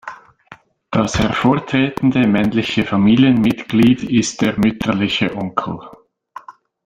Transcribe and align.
Das 0.89 1.19
hervortretende 1.19 2.25
männliche 2.25 2.83
Familienmitglied 2.83 4.01
ist 4.01 4.41
der 4.41 4.57
mütterliche 4.57 5.35
Onkel. 5.37 5.79